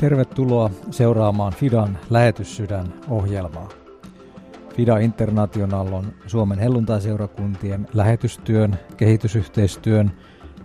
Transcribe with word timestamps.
Tervetuloa 0.00 0.70
seuraamaan 0.90 1.52
Fidan 1.52 1.98
lähetyssydän 2.10 2.94
ohjelmaa. 3.08 3.68
Fida 4.76 4.98
International 4.98 5.92
on 5.92 6.12
Suomen 6.26 6.58
helluntaiseurakuntien 6.58 7.88
lähetystyön, 7.94 8.78
kehitysyhteistyön 8.96 10.12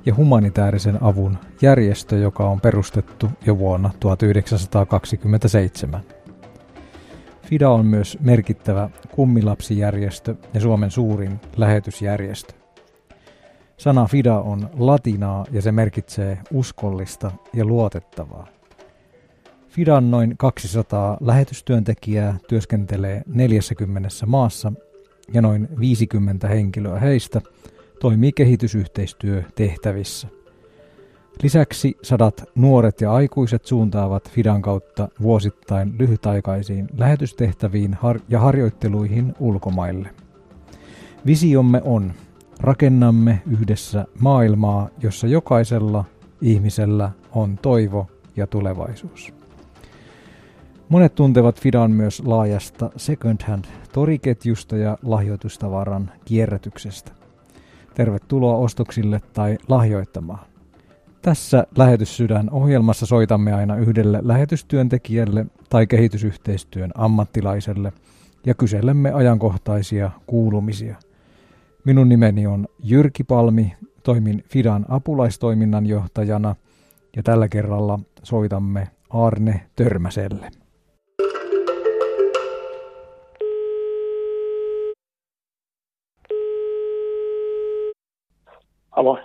ja 0.05 0.15
humanitaarisen 0.15 1.03
avun 1.03 1.37
järjestö, 1.61 2.17
joka 2.17 2.49
on 2.49 2.61
perustettu 2.61 3.29
jo 3.45 3.57
vuonna 3.57 3.91
1927. 3.99 6.01
FIDA 7.43 7.69
on 7.69 7.85
myös 7.85 8.17
merkittävä 8.21 8.89
kummilapsijärjestö 9.11 10.35
ja 10.53 10.59
Suomen 10.59 10.91
suurin 10.91 11.39
lähetysjärjestö. 11.57 12.53
Sana 13.77 14.05
FIDA 14.05 14.39
on 14.39 14.69
latinaa 14.73 15.45
ja 15.51 15.61
se 15.61 15.71
merkitsee 15.71 16.37
uskollista 16.53 17.31
ja 17.53 17.65
luotettavaa. 17.65 18.54
FIDAn 19.75 20.11
noin 20.11 20.37
200 20.37 21.17
lähetystyöntekijää 21.21 22.37
työskentelee 22.47 23.21
40 23.27 24.09
maassa 24.25 24.73
ja 25.33 25.41
noin 25.41 25.67
50 25.79 26.47
henkilöä 26.47 26.99
heistä 26.99 27.41
toimii 27.99 28.31
kehitysyhteistyötehtävissä. 28.31 30.27
Lisäksi 31.43 31.97
sadat 32.01 32.43
nuoret 32.55 33.01
ja 33.01 33.13
aikuiset 33.13 33.65
suuntaavat 33.65 34.31
Fidan 34.31 34.61
kautta 34.61 35.07
vuosittain 35.21 35.95
lyhytaikaisiin 35.99 36.87
lähetystehtäviin 36.97 37.97
ja 38.29 38.39
harjoitteluihin 38.39 39.33
ulkomaille. 39.39 40.09
Visiomme 41.25 41.81
on, 41.85 42.13
rakennamme 42.59 43.41
yhdessä 43.51 44.05
maailmaa, 44.19 44.89
jossa 45.03 45.27
jokaisella 45.27 46.05
ihmisellä 46.41 47.11
on 47.31 47.57
toivo 47.61 48.07
ja 48.35 48.47
tulevaisuus. 48.47 49.34
Monet 50.89 51.15
tuntevat 51.15 51.61
Fidan 51.61 51.91
myös 51.91 52.21
laajasta 52.25 52.91
second-hand 52.97 53.65
toriketjusta 53.93 54.77
ja 54.77 54.97
lahjoitustavaran 55.03 56.11
kierrätyksestä. 56.25 57.11
Tervetuloa 57.93 58.55
ostoksille 58.55 59.21
tai 59.33 59.57
lahjoittamaan. 59.67 60.45
Tässä 61.21 61.67
Lähetyssydän 61.77 62.49
ohjelmassa 62.49 63.05
soitamme 63.05 63.53
aina 63.53 63.75
yhdelle 63.75 64.19
lähetystyöntekijälle 64.21 65.45
tai 65.69 65.87
kehitysyhteistyön 65.87 66.91
ammattilaiselle 66.95 67.93
ja 68.45 68.53
kyselemme 68.53 69.11
ajankohtaisia 69.11 70.11
kuulumisia. 70.27 70.95
Minun 71.85 72.09
nimeni 72.09 72.47
on 72.47 72.67
Jyrki 72.83 73.23
Palmi, 73.23 73.73
toimin 74.03 74.43
Fidan 74.49 74.85
apulaistoiminnan 74.89 75.85
johtajana 75.85 76.55
ja 77.15 77.23
tällä 77.23 77.47
kerralla 77.47 77.99
soitamme 78.23 78.87
Arne 79.09 79.61
Törmäselle. 79.75 80.64
Alo. 88.95 89.19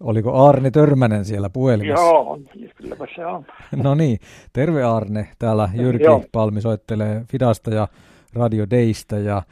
Oliko 0.00 0.46
Arne 0.46 0.70
Törmänen 0.70 1.24
siellä 1.24 1.50
puhelimessa? 1.50 2.04
Joo, 2.04 2.38
kylläpä 2.76 3.06
se 3.16 3.26
on. 3.26 3.46
No 3.82 3.94
niin, 3.94 4.18
terve 4.52 4.84
Arne. 4.84 5.28
Täällä 5.38 5.68
Jyrki 5.74 6.04
Joo. 6.04 6.24
Palmi 6.32 6.60
soittelee 6.60 7.22
Fidasta 7.30 7.70
ja 7.70 7.88
Radio 8.34 8.66
Daystä 8.70 9.18
ja 9.18 9.42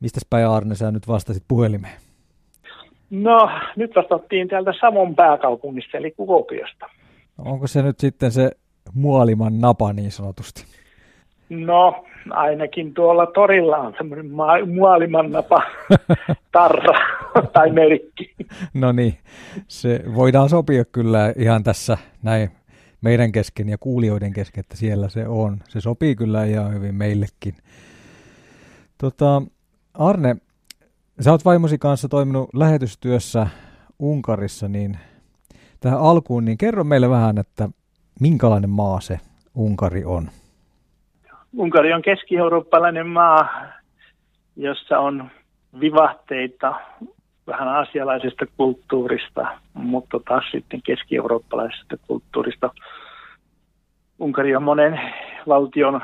mistä 0.00 0.20
päin 0.30 0.46
Arne 0.46 0.74
sä 0.74 0.90
nyt 0.90 1.08
vastasit 1.08 1.44
puhelimeen? 1.48 1.94
No, 3.10 3.50
nyt 3.76 3.90
vastattiin 3.96 4.48
täältä 4.48 4.72
Samon 4.80 5.14
pääkaupungista, 5.14 5.98
eli 5.98 6.10
Kuopiosta. 6.10 6.86
Onko 7.38 7.66
se 7.66 7.82
nyt 7.82 8.00
sitten 8.00 8.30
se 8.30 8.50
muoliman 8.94 9.60
napa 9.60 9.92
niin 9.92 10.10
sanotusti? 10.10 10.64
No, 11.52 12.04
ainakin 12.30 12.94
tuolla 12.94 13.26
torilla 13.26 13.76
on 13.76 13.94
semmoinen 13.98 14.30
muolimannapa 14.66 15.62
tarra 16.52 16.98
tai 17.52 17.70
merkki. 17.70 18.34
No 18.74 18.92
niin, 18.92 19.18
se 19.68 20.00
voidaan 20.14 20.48
sopia 20.48 20.84
kyllä 20.84 21.32
ihan 21.36 21.62
tässä 21.62 21.98
näin 22.22 22.50
meidän 23.00 23.32
kesken 23.32 23.68
ja 23.68 23.78
kuulijoiden 23.78 24.32
kesken, 24.32 24.60
että 24.60 24.76
siellä 24.76 25.08
se 25.08 25.28
on. 25.28 25.58
Se 25.68 25.80
sopii 25.80 26.16
kyllä 26.16 26.44
ihan 26.44 26.74
hyvin 26.74 26.94
meillekin. 26.94 27.54
Tota, 28.98 29.42
Arne, 29.94 30.36
sä 31.20 31.30
oot 31.30 31.44
vaimosi 31.44 31.78
kanssa 31.78 32.08
toiminut 32.08 32.48
lähetystyössä 32.54 33.46
Unkarissa, 33.98 34.68
niin 34.68 34.98
tähän 35.80 36.00
alkuun, 36.00 36.44
niin 36.44 36.58
kerro 36.58 36.84
meille 36.84 37.10
vähän, 37.10 37.38
että 37.38 37.68
minkälainen 38.20 38.70
maa 38.70 39.00
se 39.00 39.20
Unkari 39.54 40.04
on? 40.04 40.30
Unkari 41.56 41.92
on 41.92 42.02
keski-eurooppalainen 42.02 43.06
maa, 43.06 43.48
jossa 44.56 44.98
on 44.98 45.30
vivahteita 45.80 46.74
vähän 47.46 47.68
asialaisesta 47.68 48.46
kulttuurista, 48.56 49.58
mutta 49.74 50.20
taas 50.28 50.44
sitten 50.52 50.82
keski-eurooppalaisesta 50.82 51.96
kulttuurista. 52.06 52.70
Unkari 54.18 54.56
on 54.56 54.62
monen 54.62 55.00
valtion 55.48 56.00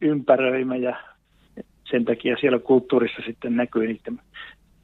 ympäröimä 0.00 0.76
ja 0.76 0.96
sen 1.90 2.04
takia 2.04 2.36
siellä 2.40 2.58
kulttuurissa 2.58 3.22
sitten 3.26 3.56
näkyy 3.56 3.86
niiden 3.86 4.20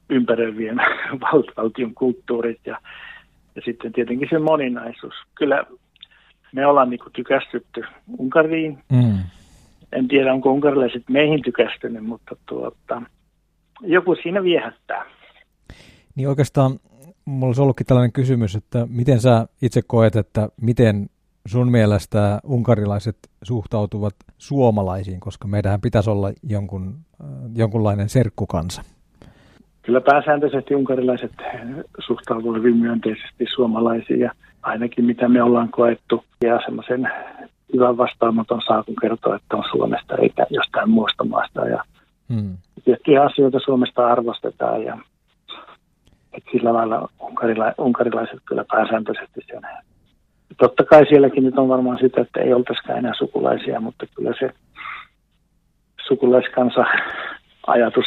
ympäröivien 0.09 0.77
valtion 1.57 1.93
kulttuurit 1.93 2.59
ja, 2.65 2.77
ja 3.55 3.61
sitten 3.65 3.93
tietenkin 3.93 4.27
se 4.31 4.39
moninaisuus. 4.39 5.13
Kyllä 5.35 5.63
me 6.51 6.65
ollaan 6.65 6.89
niin 6.89 6.99
tykästytty 7.13 7.83
Unkariin. 8.17 8.77
Mm 8.91 9.23
en 9.95 10.07
tiedä, 10.07 10.33
onko 10.33 10.51
unkarilaiset 10.51 11.03
meihin 11.09 11.41
tykästynyt, 11.41 12.05
mutta 12.05 12.35
tuota, 12.45 13.01
joku 13.81 14.15
siinä 14.15 14.43
viehättää. 14.43 15.05
Niin 16.15 16.29
oikeastaan 16.29 16.79
mulla 17.25 17.45
olisi 17.45 17.61
ollutkin 17.61 17.85
tällainen 17.85 18.11
kysymys, 18.11 18.55
että 18.55 18.87
miten 18.89 19.19
sä 19.19 19.47
itse 19.61 19.81
koet, 19.87 20.15
että 20.15 20.49
miten 20.61 21.09
sun 21.45 21.71
mielestä 21.71 22.39
unkarilaiset 22.43 23.17
suhtautuvat 23.43 24.15
suomalaisiin, 24.37 25.19
koska 25.19 25.47
meidän 25.47 25.81
pitäisi 25.81 26.09
olla 26.09 26.31
jonkun, 26.49 26.95
äh, 27.23 27.27
jonkunlainen 27.55 28.09
serkkukansa? 28.09 28.81
Kyllä 29.81 30.01
pääsääntöisesti 30.01 30.75
unkarilaiset 30.75 31.31
suhtautuvat 31.99 32.57
hyvin 32.57 32.77
myönteisesti 32.77 33.45
suomalaisiin 33.53 34.19
ja 34.19 34.31
ainakin 34.61 35.05
mitä 35.05 35.29
me 35.29 35.43
ollaan 35.43 35.69
koettu 35.69 36.23
ja 36.43 36.59
semmoisen 36.65 37.11
hyvän 37.73 37.97
vastaanoton 37.97 38.61
saa, 38.67 38.83
kun 38.83 38.95
kertoo, 39.01 39.35
että 39.35 39.57
on 39.57 39.63
Suomesta 39.71 40.15
eikä 40.15 40.45
jostain 40.49 40.89
muusta 40.89 41.23
maasta. 41.23 41.67
Ja 41.67 41.83
hmm. 42.33 42.57
Tiettyjä 42.85 43.23
asioita 43.23 43.59
Suomesta 43.59 44.07
arvostetaan 44.07 44.83
ja 44.83 44.97
että 46.33 46.49
sillä 46.51 46.73
lailla 46.73 47.09
unkarila- 47.19 47.73
unkarilaiset 47.77 48.39
kyllä 48.45 48.65
pääsääntöisesti 48.71 49.41
sen. 49.47 49.61
Totta 50.57 50.83
kai 50.83 51.05
sielläkin 51.05 51.43
nyt 51.43 51.57
on 51.57 51.69
varmaan 51.69 51.97
sitä, 52.01 52.21
että 52.21 52.39
ei 52.39 52.53
oltaisikaan 52.53 52.99
enää 52.99 53.13
sukulaisia, 53.17 53.79
mutta 53.79 54.05
kyllä 54.15 54.33
se 54.39 54.49
sukulaiskansa 56.07 56.85
ajatus 57.67 58.05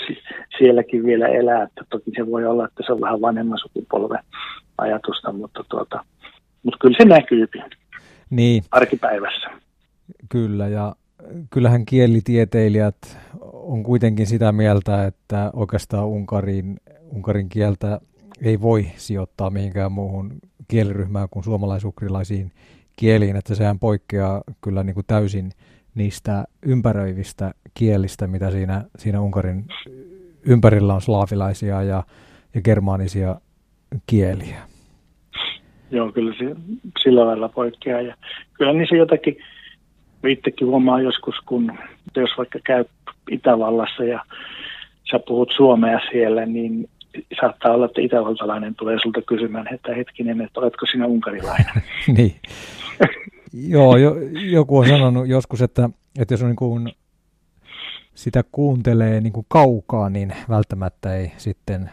sielläkin 0.59 1.05
vielä 1.05 1.27
elää. 1.27 1.63
Että 1.63 1.85
toki 1.91 2.11
se 2.17 2.27
voi 2.27 2.47
olla, 2.47 2.65
että 2.65 2.83
se 2.87 2.93
on 2.93 3.01
vähän 3.01 3.21
vanhemman 3.21 3.59
sukupolven 3.59 4.19
ajatusta, 4.79 5.33
mutta, 5.33 5.65
tuota, 5.69 6.05
mutta 6.63 6.79
kyllä 6.81 6.97
se 6.99 7.05
näkyy 7.05 7.47
niin. 8.31 8.65
arkipäivässä. 8.71 9.51
Kyllä, 10.29 10.69
ja 10.69 10.97
kyllähän 11.51 11.87
kielitieteilijät 11.87 13.19
on 13.53 13.83
kuitenkin 13.83 14.27
sitä 14.27 14.53
mieltä, 14.53 15.07
että 15.07 15.51
oikeastaan 15.53 16.07
Unkarin, 16.07 16.81
Unkarin 17.11 17.49
kieltä 17.49 18.01
ei 18.43 18.61
voi 18.61 18.87
sijoittaa 18.97 19.51
mihinkään 19.51 19.93
muuhun 19.93 20.33
kieliryhmään 20.69 21.29
kuin 21.31 21.45
suomalaisukrilaisiin 21.45 22.53
kieliin, 22.97 23.37
että 23.37 23.55
sehän 23.55 23.79
poikkeaa 23.79 24.43
kyllä 24.61 24.83
niin 24.83 24.95
kuin 24.95 25.07
täysin 25.07 25.53
niistä 25.95 26.45
ympäröivistä 26.63 27.55
kielistä, 27.75 28.27
mitä 28.27 28.51
siinä, 28.51 28.85
siinä 28.99 29.21
Unkarin 29.21 29.65
ympärillä 30.43 30.95
on 30.95 31.03
slaavilaisia 31.03 31.83
ja, 31.83 32.03
ja 32.55 32.63
germaanisia 32.63 33.41
kieliä. 34.07 34.76
Joo, 35.91 36.13
kyllä 36.13 36.35
se 36.39 36.57
sillä 37.03 37.27
lailla 37.27 37.49
poikkeaa. 37.49 38.01
Ja 38.01 38.15
kyllä 38.53 38.73
niissä 38.73 38.97
jotakin, 38.97 39.37
itsekin 40.27 40.67
huomaa 40.67 41.01
joskus, 41.01 41.35
kun 41.47 41.79
jos 42.17 42.31
vaikka 42.39 42.59
käy 42.65 42.85
Itävallassa 43.31 44.05
ja 44.05 44.25
sä 45.11 45.19
puhut 45.19 45.53
suomea 45.57 46.01
siellä, 46.11 46.47
niin 46.47 46.89
saattaa 47.41 47.73
olla, 47.73 47.87
että 47.87 48.01
itävaltalainen 48.01 48.75
tulee 48.75 48.99
sulta 49.03 49.23
kysymään, 49.23 49.75
että 49.75 49.95
hetkinen, 49.95 50.41
että 50.41 50.61
oletko 50.61 50.87
sinä 50.87 51.07
unkarilainen? 51.07 51.83
niin. 52.17 52.35
Joo, 53.69 53.97
jo, 53.97 54.15
joku 54.51 54.79
on 54.79 54.89
sanonut 54.89 55.29
joskus, 55.29 55.63
että, 55.63 55.91
että 56.19 56.35
jos 56.35 56.43
on 56.43 56.49
niin 56.49 56.57
kuin 56.57 56.89
sitä 58.15 58.45
kuuntelee 58.53 59.21
niin 59.21 59.33
kuin 59.33 59.47
kaukaa, 59.49 60.11
niin 60.11 60.33
välttämättä 60.49 61.17
ei 61.17 61.33
sitten 61.37 61.91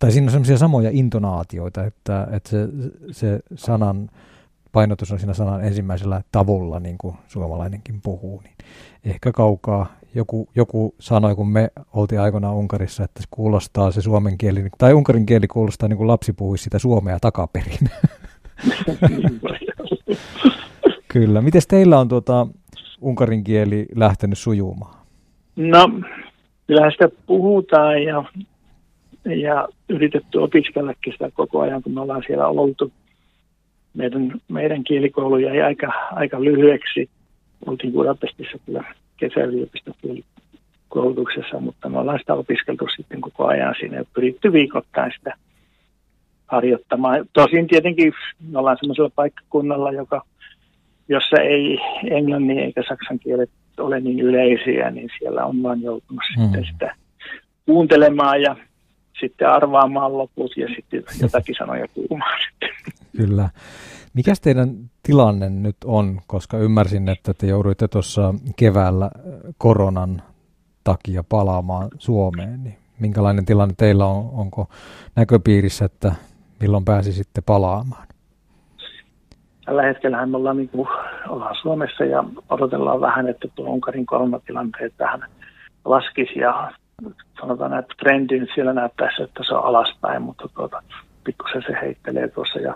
tai 0.00 0.12
siinä 0.12 0.24
on 0.24 0.30
sellaisia 0.30 0.58
samoja 0.58 0.90
intonaatioita, 0.92 1.84
että, 1.84 2.28
että 2.32 2.50
se, 2.50 2.68
se 3.10 3.40
sanan 3.54 4.08
painotus 4.72 5.12
on 5.12 5.18
siinä 5.18 5.34
sanan 5.34 5.64
ensimmäisellä 5.64 6.22
tavulla, 6.32 6.80
niin 6.80 6.98
kuin 6.98 7.14
suomalainenkin 7.28 8.00
puhuu, 8.02 8.40
niin 8.40 8.54
ehkä 9.04 9.32
kaukaa. 9.32 9.86
Joku, 10.14 10.48
joku 10.54 10.94
sanoi, 10.98 11.34
kun 11.34 11.48
me 11.48 11.70
oltiin 11.92 12.20
aikoinaan 12.20 12.54
Unkarissa, 12.54 13.04
että 13.04 13.22
se 13.22 13.28
kuulostaa 13.30 13.90
se 13.90 14.02
suomen 14.02 14.38
kieli, 14.38 14.68
tai 14.78 14.92
unkarin 14.92 15.26
kieli 15.26 15.48
kuulostaa 15.48 15.88
niin 15.88 15.96
kuin 15.96 16.08
lapsi 16.08 16.32
puhuisi 16.32 16.64
sitä 16.64 16.78
suomea 16.78 17.18
takaperin. 17.20 17.78
Kyllä. 21.08 21.40
Miten 21.40 21.62
teillä 21.68 21.98
on 21.98 22.08
tuota 22.08 22.46
unkarin 23.00 23.44
kieli 23.44 23.86
lähtenyt 23.94 24.38
sujumaan? 24.38 24.94
No, 25.56 25.90
kyllähän 26.66 26.92
sitä 26.92 27.08
puhutaan 27.26 28.02
ja, 28.02 28.24
ja 29.24 29.68
yritetty 29.88 30.38
opiskellakin 30.38 31.12
sitä 31.12 31.30
koko 31.34 31.60
ajan, 31.60 31.82
kun 31.82 31.94
me 31.94 32.00
ollaan 32.00 32.22
siellä 32.26 32.46
oltu. 32.46 32.92
Meidän, 33.94 34.40
meidän 34.48 34.84
kielikoulu 34.84 35.38
jäi 35.38 35.62
aika, 35.62 35.92
aika 36.10 36.44
lyhyeksi. 36.44 37.10
Oltiin 37.66 37.92
Budapestissa 37.92 38.58
kyllä 38.66 38.84
kesäyliopiston 39.16 39.94
koulutuksessa, 40.88 41.60
mutta 41.60 41.88
me 41.88 41.98
ollaan 41.98 42.18
sitä 42.18 42.34
opiskeltu 42.34 42.86
sitten 42.96 43.20
koko 43.20 43.46
ajan 43.46 43.74
siinä 43.80 43.96
ja 43.96 44.04
pyritty 44.14 44.52
viikoittain 44.52 45.12
sitä 45.18 45.34
harjoittamaan. 46.46 47.26
Tosin 47.32 47.66
tietenkin 47.66 48.12
me 48.50 48.58
ollaan 48.58 48.76
sellaisella 48.80 49.10
paikkakunnalla, 49.14 49.92
joka, 49.92 50.22
jossa 51.08 51.36
ei 51.36 51.78
englannin 52.10 52.58
eikä 52.58 52.82
saksan 52.88 53.18
kielet 53.18 53.50
ole 53.78 54.00
niin 54.00 54.20
yleisiä, 54.20 54.90
niin 54.90 55.10
siellä 55.18 55.44
on 55.44 55.62
vaan 55.62 55.82
joutunut 55.82 56.22
mm. 56.38 56.42
sitten 56.42 56.64
sitä 56.72 56.94
kuuntelemaan 57.66 58.42
ja 58.42 58.56
sitten 59.22 59.48
arvaamaan 59.48 60.18
loput 60.18 60.56
ja 60.56 60.68
sitten 60.76 61.02
jotakin 61.22 61.54
sanoja 61.58 61.86
puhumaan 61.94 62.38
Kyllä. 63.16 63.48
Mikäs 64.14 64.40
teidän 64.40 64.68
tilanne 65.02 65.50
nyt 65.50 65.76
on, 65.84 66.20
koska 66.26 66.58
ymmärsin, 66.58 67.08
että 67.08 67.34
te 67.34 67.46
jouduitte 67.46 67.88
tuossa 67.88 68.34
keväällä 68.56 69.10
koronan 69.58 70.22
takia 70.84 71.24
palaamaan 71.28 71.88
Suomeen, 71.98 72.64
niin 72.64 72.76
minkälainen 73.00 73.44
tilanne 73.44 73.74
teillä 73.78 74.06
on? 74.06 74.30
Onko 74.32 74.68
näköpiirissä, 75.16 75.84
että 75.84 76.12
milloin 76.60 76.84
pääsisitte 76.84 77.40
palaamaan? 77.46 78.06
Tällä 79.64 79.82
hetkellä 79.82 80.26
me 80.26 80.36
ollaan, 80.36 80.56
niin 80.56 80.68
kuin, 80.68 80.88
ollaan 81.28 81.56
Suomessa 81.62 82.04
ja 82.04 82.24
odotellaan 82.50 83.00
vähän, 83.00 83.28
että 83.28 83.48
tuo 83.54 83.68
Unkarin 83.68 84.06
koronatilanteet 84.06 84.94
vähän 84.98 85.24
laskisi 85.84 86.38
ja 86.38 86.72
sanotaan, 87.40 87.78
että 87.78 87.94
trendi 87.98 88.46
siellä 88.54 88.72
näyttäisi, 88.72 89.22
että 89.22 89.42
se 89.48 89.54
on 89.54 89.64
alaspäin, 89.64 90.22
mutta 90.22 90.48
tuota, 90.54 90.82
pikkusen 91.24 91.62
se 91.66 91.76
heittelee 91.82 92.28
tuossa 92.28 92.58
ja, 92.58 92.74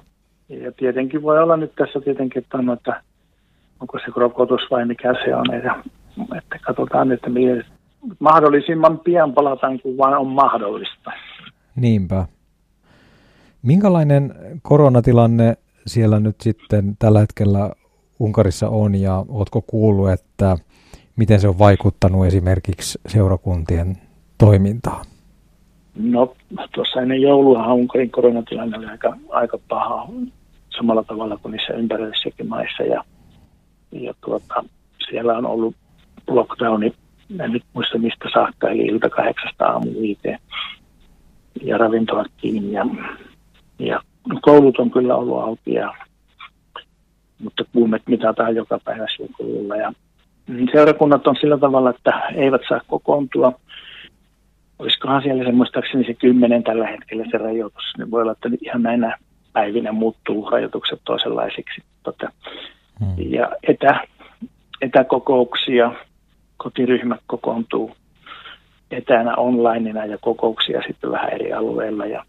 ja 0.49 0.73
tietenkin 0.73 1.23
voi 1.23 1.43
olla 1.43 1.57
nyt 1.57 1.73
tässä 1.75 2.01
tietenkin, 2.01 2.43
että, 2.43 2.59
on, 2.59 2.71
että 2.71 3.03
onko 3.81 3.99
se 3.99 4.13
rokotus 4.17 4.61
vai 4.71 4.87
mikä 4.87 5.15
se 5.25 5.35
on, 5.35 5.55
että, 5.55 5.75
että 6.37 6.59
katsotaan, 6.63 7.13
että 7.13 7.31
mahdollisimman 8.19 8.99
pian 8.99 9.33
palataan, 9.33 9.81
kun 9.81 9.99
vain 9.99 10.17
on 10.17 10.27
mahdollista. 10.27 11.13
Niinpä. 11.77 12.27
Minkälainen 13.63 14.35
koronatilanne 14.63 15.57
siellä 15.87 16.21
nyt 16.21 16.37
sitten 16.41 16.97
tällä 16.99 17.21
hetkellä 17.21 17.71
Unkarissa 18.21 18.69
on 18.69 18.95
ja 18.95 19.25
oletko 19.29 19.63
kuullut, 19.67 20.11
että 20.11 20.57
miten 21.17 21.41
se 21.41 21.49
on 21.49 21.59
vaikuttanut 21.59 22.27
esimerkiksi 22.27 22.99
seurakuntien 23.07 23.97
toimintaan? 24.39 25.07
No 25.95 26.35
tuossa 26.75 27.01
ennen 27.01 27.23
joulua 27.23 27.73
Unkarin 27.73 28.11
koronatilanne 28.11 28.79
oli 28.79 28.87
aika, 28.87 29.17
aika 29.29 29.59
paha 29.69 30.09
samalla 30.77 31.05
tavalla 31.05 31.37
kuin 31.37 31.53
niissä 31.53 31.73
ympäristöissäkin 31.73 32.49
maissa 32.49 32.83
ja, 32.83 33.05
ja 33.93 34.15
tuota, 34.25 34.65
siellä 35.11 35.39
on 35.39 35.47
ollut 35.47 35.75
lockdowni, 36.29 36.93
en 37.41 37.53
nyt 37.53 37.63
muista 37.73 37.99
mistä 37.99 38.29
saakka, 38.33 38.69
eli 38.69 38.83
ilta 38.83 39.11
kahdeksasta 39.11 39.65
aamu 39.65 39.91
viiteen 40.01 40.39
ja 41.63 41.79
ravintolat 41.79 42.31
kiinni 42.37 42.73
ja, 42.73 42.87
ja 43.79 44.01
koulut 44.43 44.79
on 44.79 44.91
kyllä 44.91 45.17
ollut 45.17 45.43
auki, 45.43 45.75
ja, 45.75 45.95
mutta 47.39 47.65
kuumet 47.73 48.03
mitataan 48.07 48.57
joka 48.57 48.81
päivä 48.85 49.07
koululla. 49.39 49.77
Ja 49.77 49.93
seurakunnat 50.73 51.27
on 51.27 51.37
sillä 51.41 51.59
tavalla, 51.59 51.91
että 51.91 52.21
eivät 52.35 52.61
saa 52.69 52.81
kokoontua. 52.87 53.53
Olisikohan 54.79 55.23
siellä 55.23 55.45
se 55.45 55.53
muistaakseni 55.53 56.05
se 56.05 56.15
kymmenen 56.15 56.63
tällä 56.63 56.87
hetkellä 56.87 57.25
se 57.31 57.39
rajoitus. 57.39 57.85
Niin 57.99 58.11
voi 58.11 58.23
olla, 58.23 58.33
että 58.33 58.49
ihan 58.61 58.83
näinä 58.83 59.19
päivinä 59.53 59.93
muuttuu 59.93 60.51
rajoitukset 60.51 61.01
toisenlaisiksi. 61.05 61.83
Tota, 62.03 62.33
hmm. 63.01 63.15
Ja 63.19 63.53
etä, 63.63 64.01
etäkokouksia, 64.81 65.93
kotiryhmät 66.57 67.21
kokoontuu 67.27 67.97
etänä 68.91 69.35
onlineina 69.37 70.05
ja 70.05 70.19
kokouksia 70.19 70.83
sitten 70.87 71.11
vähän 71.11 71.33
eri 71.33 71.53
alueilla. 71.53 72.07
Ja 72.07 72.25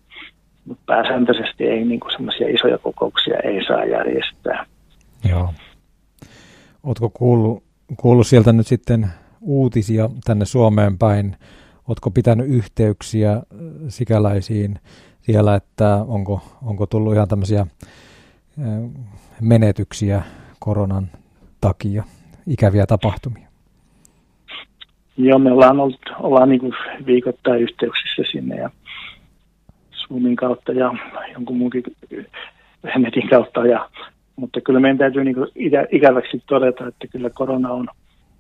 mutta 0.66 0.84
pääsääntöisesti 0.86 1.64
ei 1.64 1.86
niin 1.86 2.00
semmoisia 2.12 2.48
isoja 2.48 2.78
kokouksia 2.78 3.40
ei 3.40 3.66
saa 3.68 3.86
järjestää. 3.86 4.66
Joo. 5.30 5.54
Oletko 6.84 7.10
kuullut, 7.10 7.64
kuullut 7.98 8.28
sieltä 8.28 8.54
nyt 8.54 8.68
sitten 8.68 9.08
uutisia 9.42 10.10
tänne 10.26 10.46
Suomeen 10.46 10.98
päin? 10.98 11.36
Oletko 11.88 12.12
pitänyt 12.12 12.48
yhteyksiä 12.50 13.32
äh, 13.32 13.42
sikäläisiin 13.88 14.76
siellä, 15.22 15.56
että 15.56 16.06
onko, 16.08 16.42
onko 16.66 16.86
tullut 16.86 17.14
ihan 17.14 17.28
tämmöisiä 17.28 17.60
äh, 17.62 17.68
menetyksiä 19.42 20.22
koronan 20.60 21.08
takia, 21.62 22.04
ikäviä 22.48 22.86
tapahtumia? 22.86 23.48
Joo, 25.18 25.40
me 25.40 25.52
ollaan, 25.52 25.80
ollut, 25.80 26.14
ollaan 26.20 26.50
niin 26.50 26.74
viikoittain 27.06 27.62
yhteyksissä 27.62 28.24
sinne 28.32 28.56
ja 28.56 28.70
Zoomin 29.92 30.36
kautta 30.36 30.72
ja 30.72 30.94
jonkun 31.34 31.58
muunkin 31.58 31.84
netin 32.98 33.30
kautta. 33.30 33.66
Ja, 33.66 33.90
mutta 34.36 34.62
kyllä 34.62 34.80
meidän 34.80 34.98
täytyy 34.98 35.24
niin 35.24 35.36
ikä, 35.56 35.88
ikäväksi 35.92 36.44
todeta, 36.48 36.88
että 36.88 37.08
kyllä 37.08 37.30
korona 37.30 37.72
on 37.72 37.88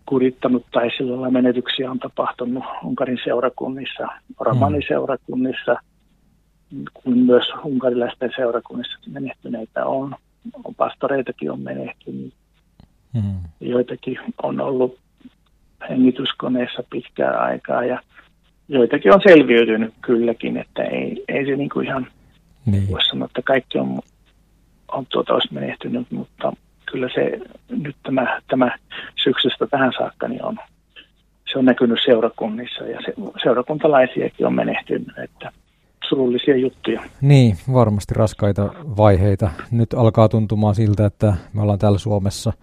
kurittanut 0.07 0.65
tai 0.71 0.89
sillä 0.98 1.30
menetyksiä 1.30 1.92
on 1.92 1.99
tapahtunut 1.99 2.64
Unkarin 2.83 3.19
seurakunnissa, 3.23 4.07
romaniseurakunnissa, 4.40 5.76
kuin 6.94 7.18
myös 7.18 7.45
unkarilaisten 7.64 8.31
seurakunnissa 8.35 8.99
menehtyneitä 9.07 9.85
on. 9.85 10.16
on 10.64 10.76
pastoreitakin 10.76 11.52
on 11.52 11.59
menehtynyt. 11.59 12.33
Hmm. 13.14 13.40
Joitakin 13.59 14.18
on 14.44 14.61
ollut 14.61 14.97
hengityskoneessa 15.90 16.83
pitkää 16.90 17.40
aikaa 17.40 17.85
ja 17.85 18.02
joitakin 18.68 19.14
on 19.14 19.21
selviytynyt 19.28 19.94
kylläkin, 20.02 20.57
että 20.57 20.83
ei, 20.83 21.23
ei 21.28 21.45
se 21.45 21.56
niin 21.56 21.69
kuin 21.69 21.87
ihan 21.87 22.07
niin. 22.66 22.92
voi 22.92 23.06
sanoa, 23.06 23.26
että 23.26 23.42
kaikki 23.42 23.78
on, 23.78 23.99
on 24.92 25.06
tuota, 25.09 25.33
olisi 25.33 25.54
menehtynyt, 25.54 26.11
mutta 26.11 26.54
kyllä 26.92 27.10
se 27.14 27.40
nyt 27.70 27.96
tämä, 28.04 28.42
tämä 28.50 28.78
syksystä 29.24 29.68
tähän 29.68 29.94
saakka 29.98 30.28
niin 30.28 30.44
on, 30.44 30.58
se 31.52 31.60
on 31.60 31.66
näkynyt 31.66 32.00
seurakunnissa 32.06 32.84
ja 32.84 33.00
se, 33.06 33.14
seurakuntalaisiakin 33.44 34.46
on 34.46 34.54
menehtynyt, 34.54 35.18
että 35.18 35.52
surullisia 36.10 36.58
juttuja. 36.58 37.04
Niin, 37.22 37.58
varmasti 37.74 38.14
raskaita 38.14 38.74
vaiheita. 38.98 39.50
Nyt 39.72 39.94
alkaa 39.94 40.30
tuntumaan 40.30 40.76
siltä, 40.76 41.06
että 41.06 41.34
me 41.54 41.62
ollaan 41.62 41.80
täällä 41.80 41.98
Suomessa 41.98 42.54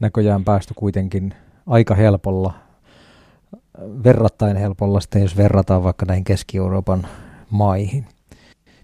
näköjään 0.00 0.44
päästy 0.44 0.74
kuitenkin 0.76 1.34
aika 1.66 1.94
helpolla 1.94 2.52
verrattain 4.04 4.56
helpolla 4.56 5.00
sitten, 5.00 5.22
jos 5.22 5.36
verrataan 5.36 5.84
vaikka 5.84 6.06
näihin 6.06 6.24
Keski-Euroopan 6.24 7.06
maihin. 7.50 8.06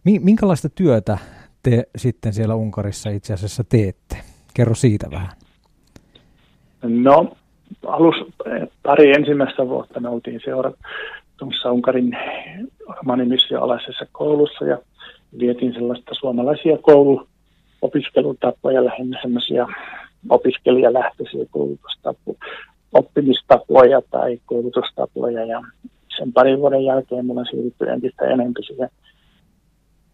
Minkälaista 0.05 0.69
työtä 0.69 1.19
te 1.63 1.85
sitten 1.97 2.33
siellä 2.33 2.55
Unkarissa 2.55 3.11
itse 3.11 3.35
asiassa 3.35 3.65
teette? 3.65 4.32
Kerro 4.55 4.75
siitä 4.75 5.07
vähän. 5.11 5.29
No, 6.83 7.37
alus 7.87 8.15
pari 8.83 9.13
ensimmäistä 9.13 9.69
vuotta 9.69 10.01
me 10.01 10.09
oltiin 10.09 10.41
seuratumassa 10.45 11.73
Unkarin 11.73 12.19
romanimissio 12.89 13.63
alaisessa 13.63 14.07
koulussa 14.13 14.65
ja 14.65 14.79
vietiin 15.39 15.73
sellaista 15.73 16.15
suomalaisia 16.15 16.79
kouluopiskelutapoja, 16.79 18.85
lähinnä 18.85 19.19
semmoisia 19.23 19.67
opiskelijalähtöisiä 20.29 21.45
koulutustapoja 21.51 22.39
oppimistapoja 22.93 24.03
tai 24.11 24.41
koulutustapoja 24.47 25.45
ja 25.45 25.63
sen 26.19 26.33
parin 26.33 26.59
vuoden 26.59 26.85
jälkeen 26.85 27.27
mulla 27.27 27.45
siirrytty 27.45 27.91
entistä 27.91 28.25
enemmän 28.25 28.53
siihen 28.67 28.89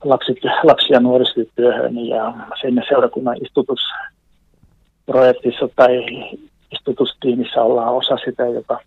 lapsi, 0.04 0.35
lapsi- 0.62 0.92
ja 0.92 1.00
nuorisotyöhön 1.00 2.07
ja 2.07 2.35
sinne 2.61 2.83
seurakunnan 2.88 3.37
istutusprojektissa 5.09 5.69
tai 5.77 6.07
istutustiimissä 6.73 7.62
ollaan 7.62 7.95
osa 7.95 8.17
sitä, 8.25 8.47
joka 8.47 8.81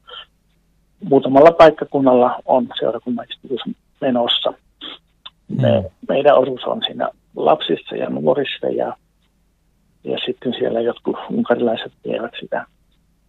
muutamalla 1.10 1.51
paikkakunnalla 1.51 2.36
on 2.46 2.68
seurakunnan 2.80 3.25
istutus 3.30 3.62
menossa. 4.01 4.54
Me, 5.62 5.82
mm. 5.82 5.90
Meidän 6.10 6.38
osuus 6.38 6.63
on 6.63 6.82
siinä 6.86 7.10
lapsissa 7.36 7.96
ja 7.96 8.10
nuorissa 8.10 8.68
ja 8.68 8.96
ja 10.04 10.18
sitten 10.25 10.54
siellä 10.54 10.82
jotkut 10.82 11.18
unkarilaiset 11.30 11.92
vievät 12.08 12.32
sitä 12.40 12.66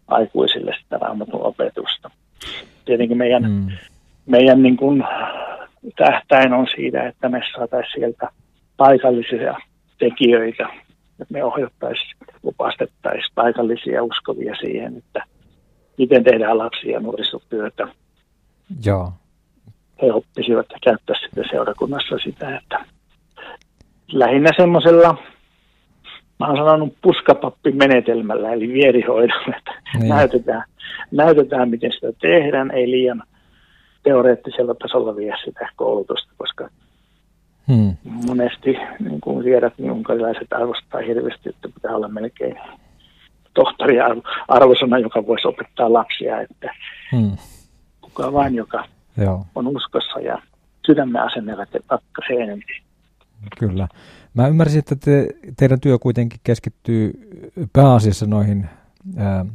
aikuisille 0.08 0.74
sitä 0.82 0.98
raamatun 0.98 1.42
opetusta. 1.42 2.10
Tietenkin 2.84 3.18
meidän, 3.18 3.42
mm. 3.42 3.66
meidän 4.26 4.62
niin 4.62 4.76
kuin 4.76 5.04
tähtäin 5.96 6.52
on 6.52 6.66
siitä, 6.74 7.08
että 7.08 7.28
me 7.28 7.42
saataisiin 7.56 7.92
sieltä 7.94 8.28
paikallisia 8.76 9.54
tekijöitä, 9.98 10.68
että 11.22 11.34
me 11.34 11.44
ohjattaisiin, 11.44 12.16
opastettaisiin 12.44 13.34
paikallisia 13.34 14.02
uskovia 14.02 14.54
siihen, 14.54 14.96
että 14.96 15.24
miten 15.98 16.24
tehdään 16.24 16.58
lapsia 16.58 16.92
ja 16.92 17.00
nuorisotyötä. 17.00 17.88
Joo. 18.84 19.12
He 20.02 20.12
oppisivat 20.12 20.66
ja 20.72 20.78
käyttää 20.84 21.16
sitten 21.20 21.44
seurakunnassa 21.50 22.18
sitä, 22.18 22.56
että 22.56 22.84
lähinnä 24.12 24.50
semmoisella, 24.56 25.16
mä 26.40 26.46
oon 26.46 26.56
sanonut 26.56 26.94
puskapappimenetelmällä, 27.02 28.52
eli 28.52 28.68
vierihoidolla, 28.68 29.56
että 29.58 29.72
niin. 29.98 30.08
näytetään, 30.08 30.64
näytetään, 31.10 31.70
miten 31.70 31.92
sitä 31.92 32.12
tehdään, 32.20 32.70
ei 32.70 32.90
liian 32.90 33.22
teoreettisella 34.02 34.74
tasolla 34.74 35.16
vie 35.16 35.34
sitä 35.44 35.68
koulutusta, 35.76 36.32
koska 36.36 36.68
hmm. 37.74 37.96
monesti, 38.26 38.76
niin 39.00 39.20
kuin 39.20 39.44
tiedät, 39.44 39.72
niin 39.78 39.92
unkarilaiset 39.92 40.52
arvostaa 40.52 41.00
hirveästi, 41.00 41.48
että 41.48 41.68
pitää 41.74 41.96
olla 41.96 42.08
melkein 42.08 42.56
tohtori 43.54 43.96
arvosana, 44.48 44.98
joka 44.98 45.26
voisi 45.26 45.48
opettaa 45.48 45.92
lapsia, 45.92 46.40
että 46.40 46.74
hmm. 47.16 47.36
kuka 48.00 48.32
vain, 48.32 48.54
joka 48.54 48.84
Joo. 49.16 49.46
on 49.54 49.66
uskossa 49.66 50.20
ja 50.20 50.42
sydämen 50.86 51.22
asennevat 51.22 51.68
ja 51.74 51.80
pakka 51.88 52.22
enemmän. 52.30 52.62
Kyllä. 53.58 53.88
Mä 54.34 54.48
ymmärsin, 54.48 54.78
että 54.78 54.96
te, 54.96 55.28
teidän 55.58 55.80
työ 55.80 55.98
kuitenkin 55.98 56.40
keskittyy 56.44 57.12
pääasiassa 57.72 58.26
noihin 58.26 58.68
ää, 59.16 59.46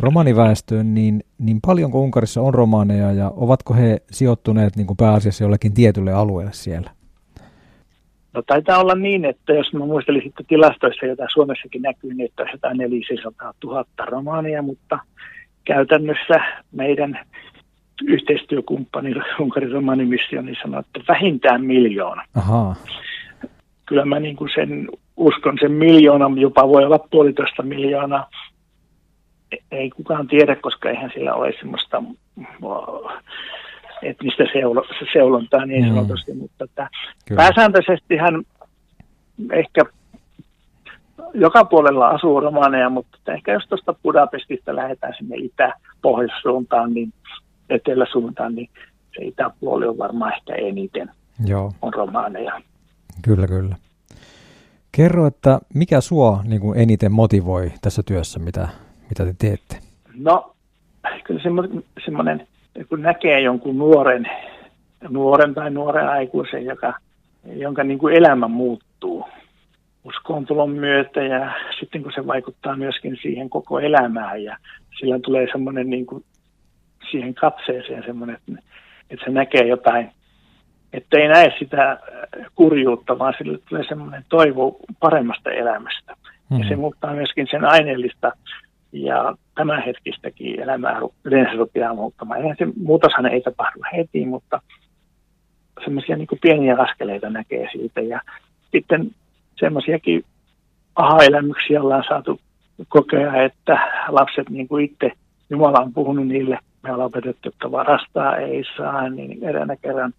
romaniväestöön, 0.00 0.94
niin, 0.94 1.24
niin 1.38 1.60
paljonko 1.66 2.02
Unkarissa 2.02 2.42
on 2.42 2.54
romaaneja 2.54 3.12
ja 3.12 3.32
ovatko 3.36 3.74
he 3.74 4.02
sijoittuneet 4.10 4.76
niin 4.76 4.86
kuin 4.86 4.96
pääasiassa 4.96 5.44
jollekin 5.44 5.74
tietylle 5.74 6.12
alueelle 6.12 6.52
siellä? 6.52 6.90
No 8.32 8.42
taitaa 8.46 8.78
olla 8.78 8.94
niin, 8.94 9.24
että 9.24 9.52
jos 9.52 9.72
mä 9.72 9.86
muistelisin 9.86 10.28
että 10.28 10.44
tilastoissa, 10.48 11.06
joita 11.06 11.26
Suomessakin 11.32 11.82
näkyy, 11.82 12.14
niin 12.14 12.28
että 12.28 12.44
100 13.22 13.54
000 13.64 13.84
romaania, 14.06 14.62
mutta 14.62 14.98
käytännössä 15.64 16.34
meidän 16.72 17.20
yhteistyökumppani 18.04 19.14
Unkarin 19.40 19.72
romanimissio 19.72 20.42
niin 20.42 20.56
sanoi, 20.62 20.80
että 20.80 21.00
vähintään 21.08 21.64
miljoona. 21.64 22.22
Aha. 22.34 22.74
Kyllä 23.86 24.04
mä 24.04 24.20
niin 24.20 24.36
kuin 24.36 24.50
sen 24.54 24.88
uskon, 25.16 25.58
sen 25.60 25.72
miljoona, 25.72 26.30
jopa 26.36 26.68
voi 26.68 26.84
olla 26.84 26.98
puolitoista 27.10 27.62
miljoonaa. 27.62 28.30
Ei 29.70 29.90
kukaan 29.90 30.28
tiedä, 30.28 30.56
koska 30.56 30.90
eihän 30.90 31.10
sillä 31.14 31.34
ole 31.34 31.52
semmoista 31.60 32.02
etnistä 34.02 34.44
seulo, 34.52 34.84
seulontaa 35.12 35.66
niin 35.66 35.88
sanotusti, 35.88 36.32
mm. 36.32 36.38
mutta 36.38 36.64
että 36.64 36.88
pääsääntöisesti 37.36 38.16
hän 38.16 38.42
ehkä 39.52 39.82
joka 41.34 41.64
puolella 41.64 42.08
asuu 42.08 42.40
romaneja, 42.40 42.90
mutta 42.90 43.32
ehkä 43.32 43.52
jos 43.52 43.66
tuosta 43.68 43.94
Budapestista 44.02 44.76
lähdetään 44.76 45.14
sinne 45.18 45.36
itä-pohjoissuuntaan, 45.36 46.94
niin 46.94 47.12
eteläsuuntaan, 47.70 48.54
niin 48.54 48.68
se 49.16 49.24
itäpuoli 49.24 49.86
on 49.86 49.98
varmaan 49.98 50.32
ehkä 50.34 50.54
eniten 50.54 51.10
Joo. 51.46 51.72
on 51.82 51.94
romaaneja. 51.94 52.60
Kyllä, 53.22 53.46
kyllä. 53.46 53.76
Kerro, 54.92 55.26
että 55.26 55.60
mikä 55.74 56.00
sua 56.00 56.40
niin 56.44 56.60
kuin 56.60 56.78
eniten 56.78 57.12
motivoi 57.12 57.72
tässä 57.82 58.02
työssä, 58.02 58.38
mitä, 58.38 58.68
mitä 59.08 59.24
te 59.24 59.34
teette? 59.38 59.78
No, 60.14 60.54
kyllä 61.24 61.40
semmoinen 62.04 62.46
kun 62.88 63.02
näkee 63.02 63.40
jonkun 63.40 63.78
nuoren, 63.78 64.30
nuoren 65.08 65.54
tai 65.54 65.70
nuoren 65.70 66.08
aikuisen, 66.08 66.64
joka, 66.64 66.94
jonka 67.44 67.84
niin 67.84 67.98
kuin 67.98 68.14
elämä 68.14 68.48
muuttuu 68.48 69.24
uskoontulon 70.04 70.70
myötä 70.70 71.22
ja 71.22 71.52
sitten 71.80 72.02
kun 72.02 72.12
se 72.14 72.26
vaikuttaa 72.26 72.76
myöskin 72.76 73.18
siihen 73.22 73.50
koko 73.50 73.80
elämään 73.80 74.44
ja 74.44 74.56
sillä 74.98 75.18
tulee 75.18 75.46
semmoinen 75.52 75.90
niin 75.90 76.06
kuin 76.06 76.24
siihen 77.10 77.34
katseeseen 77.34 78.02
semmoinen, 78.06 78.36
että, 78.36 78.62
että 79.10 79.24
se 79.24 79.30
näkee 79.30 79.66
jotain, 79.66 80.10
että 80.92 81.18
ei 81.18 81.28
näe 81.28 81.52
sitä 81.58 81.98
kurjuutta, 82.54 83.18
vaan 83.18 83.34
sille 83.38 83.58
tulee 83.68 83.84
semmoinen 83.88 84.24
toivo 84.28 84.76
paremmasta 85.00 85.50
elämästä. 85.50 86.12
Mm-hmm. 86.12 86.62
Ja 86.62 86.68
se 86.68 86.76
muuttaa 86.76 87.14
myöskin 87.14 87.46
sen 87.50 87.64
aineellista 87.64 88.32
ja 88.92 89.34
tämänhetkistäkin 89.54 90.60
elämää 90.60 91.00
yleensä 91.24 91.52
rupeaa 91.52 91.94
muuttamaan. 91.94 92.40
Eihän 92.40 92.56
se 92.58 92.66
muutoshan 92.82 93.26
ei 93.26 93.40
tapahdu 93.40 93.80
heti, 93.96 94.26
mutta 94.26 94.60
semmoisia 95.84 96.16
niin 96.16 96.28
pieniä 96.42 96.76
askeleita 96.76 97.30
näkee 97.30 97.68
siitä. 97.72 98.00
Ja 98.00 98.20
sitten 98.70 99.10
semmoisiakin 99.56 100.24
aha-elämyksiä 100.96 101.82
ollaan 101.82 102.04
saatu 102.08 102.40
kokea, 102.88 103.42
että 103.42 103.78
lapset 104.08 104.50
niin 104.50 104.68
kuin 104.68 104.84
itse, 104.84 105.12
Jumala 105.50 105.80
on 105.80 105.92
puhunut 105.92 106.26
niille, 106.26 106.58
me 106.82 106.92
ollaan 106.92 107.06
opetettu, 107.06 107.48
että 107.48 107.70
varastaa 107.70 108.36
ei 108.36 108.62
saa, 108.76 109.08
niin 109.08 109.44
eräänä 109.44 109.76
kerran 109.76 110.12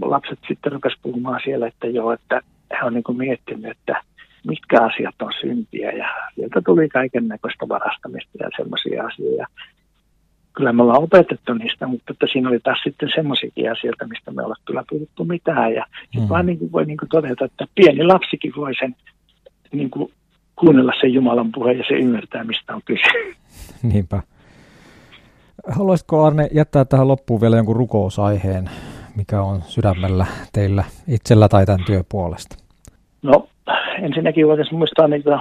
lapset 0.00 0.38
sitten 0.48 0.72
rupesivat 0.72 1.02
puhumaan 1.02 1.40
siellä, 1.44 1.66
että 1.66 1.86
joo, 1.86 2.12
että 2.12 2.40
he 2.70 2.84
on 2.84 2.94
niin 2.94 3.04
kuin 3.04 3.18
miettinyt, 3.18 3.70
että 3.70 4.02
mitkä 4.46 4.84
asiat 4.84 5.22
on 5.22 5.32
syntiä 5.40 5.90
ja 5.90 6.08
sieltä 6.34 6.62
tuli 6.66 6.88
kaiken 6.88 7.28
näköistä 7.28 7.68
varastamista 7.68 8.30
ja 8.40 8.50
semmoisia 8.56 9.06
asioita. 9.06 9.46
Kyllä 10.56 10.72
me 10.72 10.82
ollaan 10.82 11.02
opetettu 11.02 11.54
niistä, 11.54 11.86
mutta 11.86 12.12
että 12.12 12.26
siinä 12.32 12.48
oli 12.48 12.60
taas 12.60 12.78
sitten 12.84 13.08
semmoisiakin 13.14 13.72
asioita, 13.72 14.06
mistä 14.06 14.30
me 14.30 14.42
ollaan 14.42 14.62
kyllä 14.64 14.84
puhuttu 14.90 15.24
mitään. 15.24 15.74
Ja 15.74 15.86
mm. 16.16 16.28
vaan 16.28 16.46
niin 16.46 16.58
kuin 16.58 16.72
voi 16.72 16.84
niin 16.84 16.96
kuin 16.96 17.08
todeta, 17.08 17.44
että 17.44 17.66
pieni 17.74 18.04
lapsikin 18.04 18.52
voi 18.56 18.74
sen 18.74 18.96
niin 19.72 19.90
kuin 19.90 20.12
kuunnella 20.56 20.92
sen 21.00 21.14
Jumalan 21.14 21.52
puheen 21.52 21.78
ja 21.78 21.84
se 21.88 21.94
ymmärtää, 21.94 22.44
mistä 22.44 22.74
on 22.74 22.82
kyse. 22.84 23.34
Niinpä. 23.92 24.22
Haluaisitko 25.68 26.24
Arne 26.24 26.48
jättää 26.52 26.84
tähän 26.84 27.08
loppuun 27.08 27.40
vielä 27.40 27.56
jonkun 27.56 27.76
rukousaiheen, 27.76 28.70
mikä 29.16 29.42
on 29.42 29.62
sydämellä 29.62 30.26
teillä 30.52 30.84
itsellä 31.08 31.48
tai 31.48 31.66
tämän 31.66 31.84
työpuolesta? 31.86 32.56
No 33.22 33.48
ensinnäkin 34.02 34.46
voitaisiin 34.46 34.78
muistaa 34.78 35.08
niitä 35.08 35.38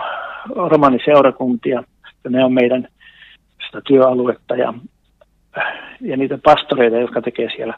romaniseurakuntia, 0.55 1.83
ja 2.23 2.29
ne 2.29 2.45
on 2.45 2.53
meidän 2.53 2.87
sitä 3.65 3.81
työaluetta 3.87 4.55
ja, 4.55 4.73
ja 6.01 6.17
niitä 6.17 6.37
pastoreita, 6.43 6.97
jotka 6.97 7.21
tekee 7.21 7.49
siellä 7.55 7.73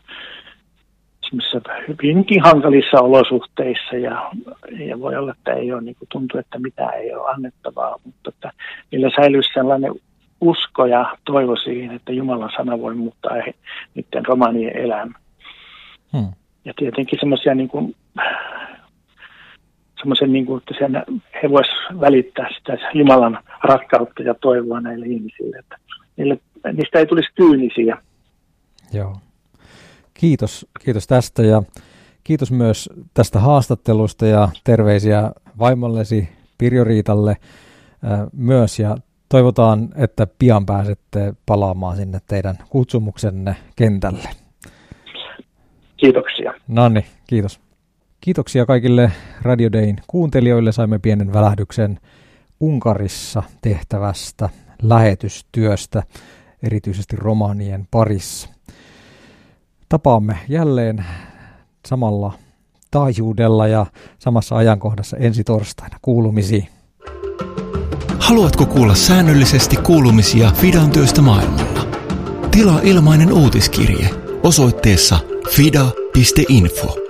hyvinkin 1.87 2.41
hankalissa 2.41 3.01
olosuhteissa 3.01 3.95
ja, 3.95 4.31
ja 4.71 4.99
voi 4.99 5.15
olla, 5.15 5.31
että 5.31 5.53
ei 5.53 5.71
ole, 5.71 5.81
niin 5.81 5.95
kuin 5.95 6.09
tuntuu, 6.11 6.39
että 6.39 6.59
mitään 6.59 6.93
ei 6.93 7.13
ole 7.13 7.29
annettavaa, 7.29 7.95
mutta 8.05 8.29
että 8.29 8.51
niillä 8.91 9.09
säilyisi 9.15 9.53
sellainen 9.53 9.91
usko 10.41 10.85
ja 10.85 11.17
toivo 11.25 11.55
siihen, 11.55 11.95
että 11.95 12.11
Jumalan 12.11 12.51
sana 12.57 12.79
voi 12.79 12.95
muuttaa 12.95 13.31
niiden 13.95 14.25
romanien 14.25 14.77
elämä. 14.77 15.19
Hmm. 16.17 16.31
Ja 16.65 16.73
tietenkin 16.77 17.19
semmoisia 17.19 17.55
niin 17.55 17.69
kuin, 17.69 17.95
semmoisen, 19.97 20.33
niin 20.33 20.45
kuin, 20.45 20.57
että 20.57 20.73
sen, 20.79 21.21
he 21.43 21.49
voisivat 21.49 21.99
välittää 22.01 22.49
sitä 22.57 22.77
Jumalan 22.93 23.39
rakkautta 23.63 24.23
ja 24.23 24.33
toivoa 24.33 24.81
näille 24.81 25.05
ihmisille, 25.05 25.57
että 25.57 25.77
niille, 26.17 26.39
niistä 26.73 26.99
ei 26.99 27.05
tulisi 27.05 27.29
kyynisiä. 27.35 27.97
Joo. 28.93 29.15
Kiitos, 30.13 30.67
kiitos 30.85 31.07
tästä 31.07 31.43
ja 31.43 31.63
kiitos 32.23 32.51
myös 32.51 32.89
tästä 33.13 33.39
haastattelusta 33.39 34.25
ja 34.25 34.49
terveisiä 34.63 35.31
vaimollesi 35.59 36.29
Pirjo 36.57 36.83
Riitalle 36.83 37.31
äh, 37.31 38.19
myös 38.33 38.79
ja 38.79 38.97
toivotaan, 39.29 39.89
että 39.95 40.27
pian 40.39 40.65
pääsette 40.65 41.33
palaamaan 41.45 41.97
sinne 41.97 42.19
teidän 42.27 42.55
kutsumuksenne 42.69 43.55
kentälle. 43.75 44.29
Kiitoksia. 45.97 46.53
Nonni, 46.67 47.05
kiitos. 47.27 47.66
Kiitoksia 48.21 48.65
kaikille 48.65 49.11
Radio 49.41 49.71
Dayn 49.71 49.95
kuuntelijoille. 50.07 50.71
Saimme 50.71 50.99
pienen 50.99 51.33
välähdyksen 51.33 51.99
Unkarissa 52.59 53.43
tehtävästä 53.61 54.49
lähetystyöstä, 54.81 56.03
erityisesti 56.63 57.15
romanien 57.15 57.87
parissa. 57.91 58.49
Tapaamme 59.89 60.37
jälleen 60.49 61.05
samalla 61.85 62.33
taajuudella 62.91 63.67
ja 63.67 63.85
samassa 64.19 64.57
ajankohdassa 64.57 65.17
ensi 65.17 65.43
torstaina 65.43 65.97
kuulumisiin. 66.01 66.67
Haluatko 68.19 68.65
kuulla 68.65 68.95
säännöllisesti 68.95 69.75
kuulumisia 69.77 70.51
Fidan 70.51 70.91
työstä 70.91 71.21
maailmalla? 71.21 71.87
Tilaa 72.51 72.79
ilmainen 72.83 73.33
uutiskirje 73.33 74.09
osoitteessa 74.43 75.19
fida.info. 75.49 77.06